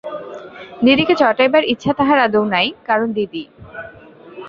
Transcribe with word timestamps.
দিদিকে 0.81 1.13
চটাইবার 1.15 1.63
ইচ্ছা 1.63 1.91
তাহার 1.93 2.17
আদৌ 2.19 2.43
নাই, 2.45 2.67
কারণ 2.85 3.07
দিদিই। 3.13 3.47